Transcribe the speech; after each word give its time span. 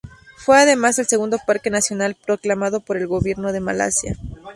Fue 0.35 0.59
además 0.59 0.97
el 0.97 1.05
segundo 1.05 1.37
parque 1.45 1.69
nacional 1.69 2.15
proclamado 2.15 2.79
por 2.79 2.97
el 2.97 3.05
gobierno 3.05 3.51
de 3.51 3.59
Malasia. 3.59 4.17